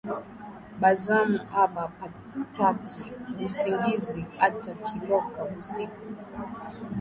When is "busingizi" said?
3.37-4.21